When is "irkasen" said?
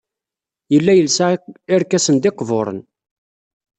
1.75-2.17